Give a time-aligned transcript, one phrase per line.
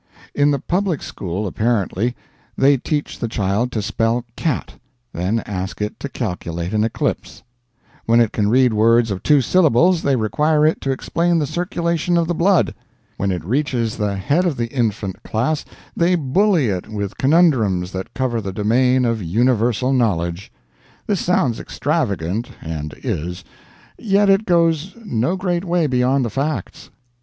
[0.33, 2.15] In the public school, apparently,
[2.57, 4.73] they teach the child to spell cat,
[5.13, 7.43] then ask it to calculate an eclipse;
[8.07, 12.17] when it can read words of two syllables, they require it to explain the circulation
[12.17, 12.73] of the blood;
[13.17, 18.15] when it reaches the head of the infant class they bully it with conundrums that
[18.15, 20.51] cover the domain of universal knowledge.
[21.05, 23.43] This sounds extravagant and is;
[23.99, 26.89] yet it goes no great way beyond the facts.